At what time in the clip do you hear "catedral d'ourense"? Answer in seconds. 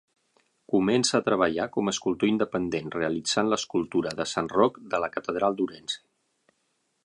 5.19-6.05